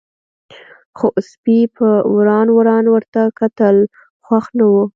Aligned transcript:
خو 0.97 1.07
سپي 1.29 1.59
په 1.77 1.87
وران 2.15 2.47
وران 2.57 2.85
ورته 2.93 3.21
کتل، 3.39 3.77
خوښ 4.25 4.45
نه 4.57 4.65
و. 4.71 4.73